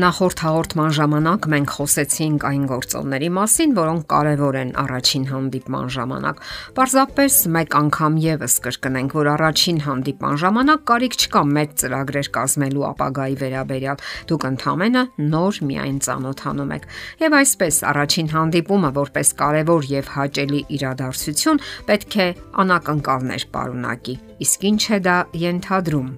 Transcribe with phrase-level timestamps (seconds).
[0.00, 6.40] Նախորդ հաղորդման ժամանակ մենք խոսեցինք այն գործոնների մասին, որոնք կարևոր են առաջին հանդիպման ժամանակ։
[6.78, 13.36] Պարզապես մեկ անգամ եւս կրկնենք, որ առաջին հանդիպման ժամանակ կարիք չկա մեծ ծրագրեր կազմելու ապագայի
[13.42, 16.88] վերաբերյալ։ Դուք ընդհանրապես նոր միայն ծանոթանում եք։
[17.26, 22.32] Եվ այսպես առաջին հանդիպումը որպես կարևոր եւ հաճելի իրադարձություն պետք է
[22.64, 26.10] անակնկալներ պարունակի։ Իսկ ինչ է դա ենթադրում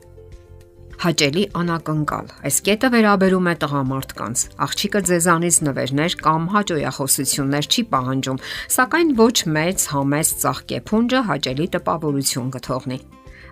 [1.03, 8.39] հաճելի անակնկալ։ Այս կետը վերաբերում է տղամարդկանց։ Աղջիկը ձեզանից նվերներ կամ հաջողախոսություններ չի պահանջում,
[8.77, 12.99] սակայն ոչ մեծ համեստ ծաղկեփունջը հաճելի տպավորություն կթողնի։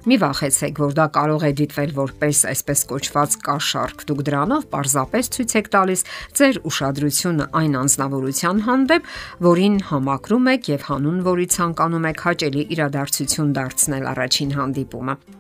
[0.01, 5.57] Մի վախեցեք, որ դա կարող է դիտվել որպես այսպես կոչված կաշառք։ Դուք դրանով պարզապես ցույց
[5.61, 6.05] եք տալիս
[6.41, 9.11] ձեր ուշադրությունը այն անznավորության հանդեպ,
[9.51, 15.40] որին համակրում եք եւ հանուն որի ցանկանում եք հաճելի իրադարձություն դարձնել առաջին հանդիպումը։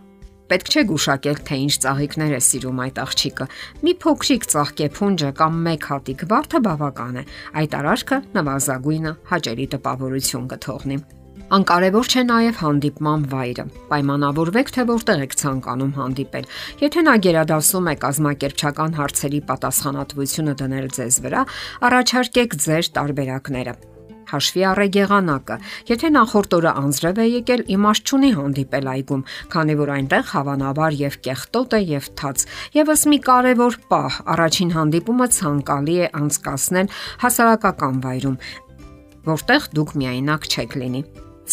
[0.51, 3.45] Պետք չէ գուշակել, թե ինչ ծաղիկներ է սիրում այդ աղջիկը։
[3.87, 7.25] Մի փոքրիկ ծաղկեփունջը կամ մեկ հատիկ վարդը բավական է։
[7.61, 10.99] Այդ արարքը նվազագույնը հաճելի տպավորություն կթողնի։
[11.51, 16.49] Անկարևոր չէ նաև հանդիպման վայրը։ Պայմանավորվեք, թե որտեղ եք ցանկանում հանդիպել։
[16.83, 21.45] Եթե նա գերադասում է կազմակերպչական հարցերի պատասխանատվությունը դնել ձեզ վրա,
[21.91, 23.79] առաջարկեք ձեր տարբերակները
[24.31, 25.57] Հաշվի առեք եղանակը։
[25.91, 31.17] Եթե նախորդ օրը անձրև է եկել, իմաստ չունի հանդիպել այգում, քանի որ այնտեղ հավանաբար եւ
[31.27, 32.47] կեղտոտ է եւ թաց։
[32.81, 38.39] Եվս մի կարևոր պահ՝ առաջին հանդիպումը ցանկալի է անցկасնել հասարակական վայրում,
[39.31, 41.05] որտեղ դուք միայնակ չեք լինի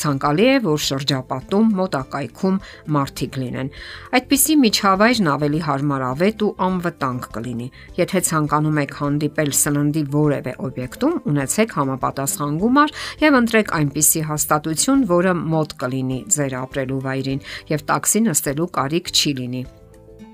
[0.01, 2.59] ցանկալի է, որ շրջապատում մոտակայքում
[2.97, 3.71] մարդիկ լինեն։
[4.17, 7.67] Այդպիսի միջավայրն ավելի հարմարավետ ու անվտանգ կլինի։
[8.01, 12.95] Եթե ցանկանում եք հանդիպել սննդի որևէ օբյեկտում, ունեցեք համապատասխան գումար
[13.27, 19.35] եւ ընտրեք այնպիսի հաստատություն, որը մոտ կլինի ձեր ապրելու վայրին եւ տաքսի նստելու կարիք չի
[19.41, 19.65] լինի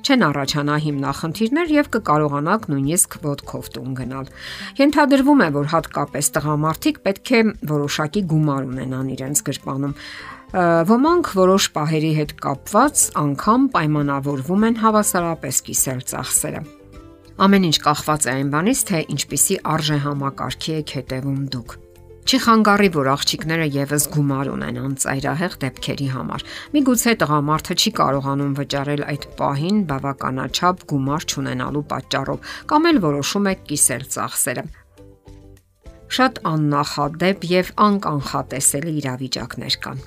[0.04, 4.30] չեն առաջանա հիմնախնդիրներ եւ կկարողանաք նույնիսկ ոդկով տուն գնալ։
[4.84, 7.42] Ենթադրվում է, որ հատկապես տղամարդիկ պետք է
[7.72, 9.96] որոշակի գումար ունենան իրենց գրպանում։
[10.94, 16.62] Ոմանք որոշ պահերի հետ կապված անգամ պայմանավորվում են հավասարապես կիսել ծախսերը։
[17.42, 21.83] Ամեն ինչ կախված է այն բանից, թե ինչպիսի արժե համակարգի եք հետևում դուք։
[22.24, 26.46] Չի խանգարի, որ աղջիկները եւս գումար ունենան ծայրահեղ դեպքերի համար։
[26.76, 33.56] Միգուցե տղամարդը չի կարողանում վճարել այդ պահին բավականաչափ գումար չունենալու պատճառով, կամ էլ որոշում է
[33.68, 34.66] կիսել ծախսերը
[36.14, 40.04] շատ աննախադեպ եւ անկանխատեսելի իրավիճակներ կան։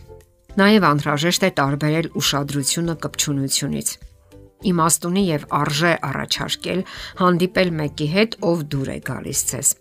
[0.61, 3.91] Նաև անհրաժեշտ է տարբերել ուշադրությունը կպչունությունից
[4.73, 6.85] իմաստունի եւ արժե առաջարկել
[7.23, 9.73] հանդիպել մեկի հետ, ով դուր է գալիս ցես։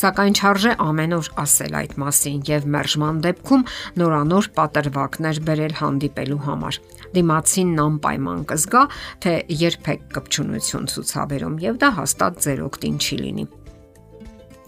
[0.00, 3.66] Սակայն չարժե ամեն օր ասել այդ մասին եւ մերժման դեպքում
[4.00, 6.80] նորանոր պատրվակներ բերել հանդիպելու համար։
[7.16, 8.84] Դիմացինն անպայման կզգա,
[9.24, 9.36] թե
[9.66, 13.50] երբեք կպչունություն ցուցաբերում եւ դա հաստատ ձեր օգտին չի լինի։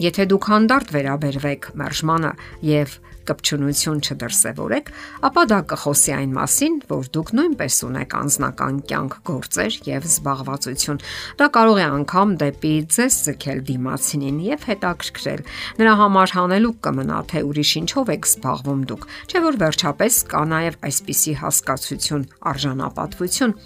[0.01, 2.31] Եթե դուք հանդարտ վերաբերվեք մերժմանը
[2.65, 2.95] եւ
[3.27, 4.89] կպչունություն չդրսևորեք,
[5.27, 10.99] ապա դա կխոսի այն մասին, որ դուք նույնպես ունեք անznական կյանք, գործեր եւ զբաղվածություն։
[11.39, 15.45] Դա կարող է անգամ դեպի ձեզ ցկել դիմացինին եւ հետաքրքրել։
[15.79, 20.79] Նրա համար հանելուկ կմնա, թե ուրիշ ինչով եք զբաղվում դուք, չէ՞ որ վերջապես կա նաեւ
[20.89, 23.57] այսպիսի հասկացություն, արժանապատվություն։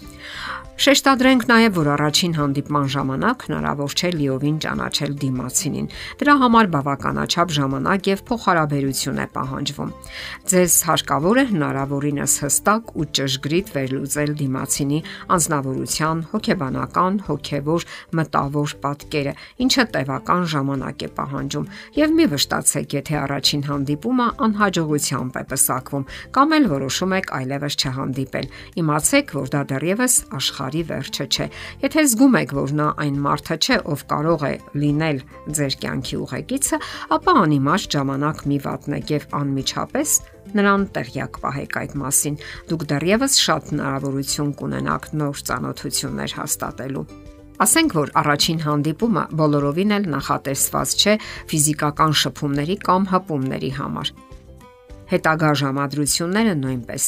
[0.78, 5.86] Շեշտադրենք նաև, որ առաջին հանդիպման ժամանակ հնարավոր չէ լիովին ճանաչել դիմացինին։
[6.20, 9.90] Դրա համար բավականաչափ ժամանակ եւ փոխհարաբերություն է պահանջվում։
[10.52, 15.00] Ձեզ հարկավոր է հնարավորինս հստակ ու ճշգրիտ վերլուծել դիմացինի
[15.34, 17.88] անznավորության, հոգեբանական, հոգեվոր,
[18.22, 19.34] մտավոր պատկերը,
[19.66, 21.68] ինչը տևական ժամանակ է պահանջում։
[21.98, 26.08] Եվ մի վշտացեք, եթե առաջին հանդիպումը անհաջողությամբ է պսակվում
[26.38, 31.46] կամ էլ որոշում եք այլևս չհանդիպել։ Իմացեք, որ դա դեռևս աշխարհ աշխարի վերջը չէ։
[31.82, 34.52] Եթե զգում եք, որ նա այն մարդը չէ, ով կարող է
[34.82, 35.18] լինել
[35.56, 36.78] ձեր կյանքի ուղեկիցը,
[37.16, 40.10] ապա անիմաստ ժամանակ մի վատնեք եւ անմիջապես
[40.58, 42.38] նրան տեղյակ պահեք այդ մասին։
[42.68, 47.04] Դուք դեռևս շատ հնարավորություն կունենաք նոր ճանաչություններ հաստատելու։
[47.58, 51.14] Ասենք որ առաջին հանդիպումը բոլորովին էլ նախատեսված չէ
[51.50, 54.14] ֆիզիկական շփումների կամ հպումների համար
[55.08, 57.04] հետագա ժամադրությունները նույնպես։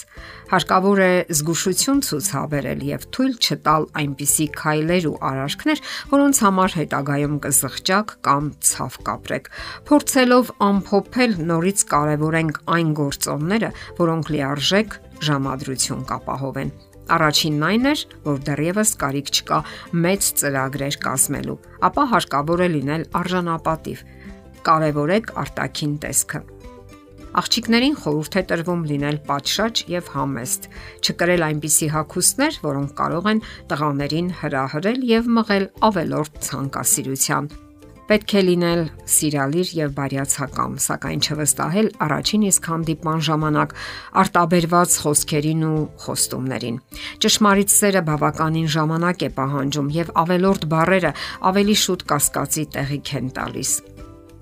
[0.50, 8.14] Հարկավոր է զգուշություն ցուցաբերել եւ թույլ չտալ այնպիսի քայլեր ու արարքներ, որոնց համար հետագայում կզղջակ
[8.26, 9.50] կամ ցավ կապրեք։
[9.90, 14.96] Փորձելով ամփոփել նորից կարևորենք այն գործոնները, որոնք լիարժեք
[15.30, 16.72] ժամադրություն կապահովեն։
[17.10, 19.58] Առաջինն այն էր, որ դեռևս կարիք չկա
[20.04, 21.58] մեծ ծրագրեր կազմելու,
[21.90, 24.06] ապա հարկավոր է լինել արժանապատիվ։
[24.70, 26.42] Կարևորեք արտաքին տեսքը
[27.38, 30.68] Աղջիկներին խորհուրդ է տրվում լինել պատշաճ եւ համեստ,
[31.06, 37.50] չկրել այնպիսի հագուստներ, որոնք կարող են տղաներին հրահրել եւ մղել ավելորդ ցանկասիրության։
[38.10, 43.76] Պետք է լինել սիրալիր եւ բարյացակամ, սակայն չվստահել առաջին իսկ հանդիպման ժամանակ
[44.24, 45.78] արտաբերված խոսքերին ու
[46.08, 46.82] խոստումներին։
[47.22, 51.16] Ճշմարիտ սերը բավականին ժամանակ է պահանջում եւ ավելորդ բարերը
[51.54, 53.74] ավելի շուտ կասկածի տեղիք են տալիս։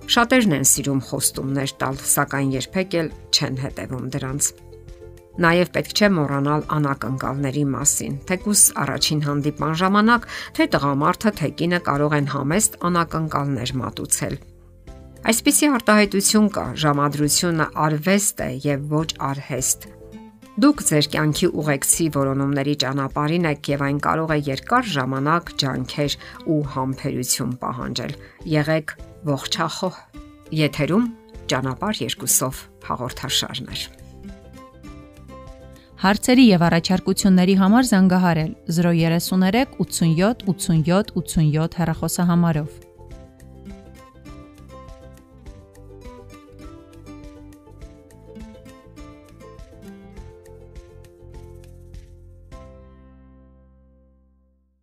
[0.08, 4.46] Շատերն են սիրում խոստումներ տալ, սակայն երբեք էլ չեն հետևում դրանց։
[5.44, 10.24] Նաև պետք չէ մոռանալ անակնկալների մասին։ Թեկուս առաջին հանդիպման ժամանակ
[10.56, 14.38] թե տղամարդը, թե կինը կարող են համեստ անակնկալներ մատուցել։
[15.28, 19.86] Այսպիսի արտահայտություն կա՝ ժամադրությունը արվեստ է եւ ոչ արհեստ։
[20.58, 26.16] Դուք ձեր կյանքի ուղեկցի որոնումների ճանապարհին եք եւ այն կարող է երկար ժամանակ ջանքեր
[26.54, 28.16] ու համբերություն պահանջել։
[28.58, 28.96] Եղեք
[29.26, 29.96] ողջախոհ։
[30.54, 31.06] Եթերում
[31.50, 33.78] ճանապարհ երկուսով հաղորդաշարն է։
[35.98, 42.87] Հարցերի եւ առաջարկությունների համար զանգահարել 033 87 87 87 հեռախոսահամարով։